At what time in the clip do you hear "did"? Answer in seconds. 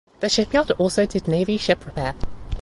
1.05-1.27